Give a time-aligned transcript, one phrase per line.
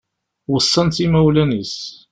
[0.51, 1.75] Weṣṣan-tt imawlan-is